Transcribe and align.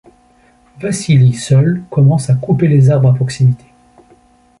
Vassili 0.79 1.31
seul 1.35 1.83
commence 1.91 2.31
à 2.31 2.33
couper 2.33 2.67
les 2.67 2.89
arbres 2.89 3.09
à 3.09 3.13
proximité. 3.13 3.65